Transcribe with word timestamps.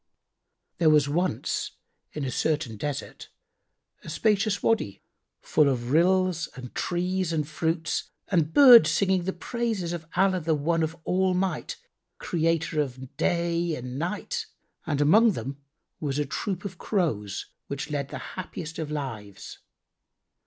There 0.79 0.89
was 0.89 1.07
once, 1.07 1.73
in 2.13 2.25
a 2.25 2.31
certain 2.31 2.75
desert, 2.75 3.29
a 4.03 4.09
spacious 4.09 4.63
Wady, 4.63 5.03
full 5.41 5.69
of 5.69 5.91
rills 5.91 6.49
and 6.55 6.73
trees 6.73 7.31
and 7.31 7.47
fruits 7.47 8.09
and 8.27 8.51
birds 8.51 8.89
singing 8.89 9.25
the 9.25 9.31
praises 9.31 9.93
of 9.93 10.07
Allah 10.15 10.39
the 10.39 10.55
One 10.55 10.81
of 10.81 10.97
All 11.03 11.35
might, 11.35 11.77
Creator 12.17 12.81
of 12.81 13.15
day 13.15 13.75
and 13.75 13.99
night; 13.99 14.47
and 14.87 15.01
among 15.01 15.33
them 15.33 15.61
was 15.99 16.17
a 16.17 16.25
troop 16.25 16.65
of 16.65 16.79
Crows, 16.79 17.45
which 17.67 17.91
led 17.91 18.09
the 18.09 18.17
happiest 18.33 18.79
of 18.79 18.89
lives. 18.89 19.59